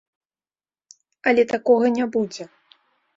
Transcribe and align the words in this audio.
Але 1.31 1.43
такога 1.53 1.87
не 1.99 2.05
будзе. 2.17 2.43